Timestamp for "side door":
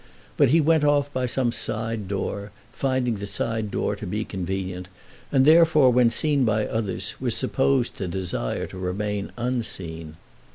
1.51-2.49, 3.27-3.95